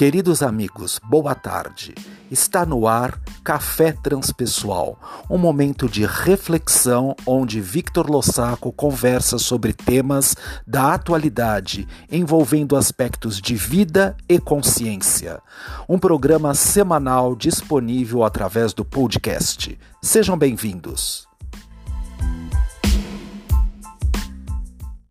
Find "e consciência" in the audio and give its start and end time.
14.26-15.38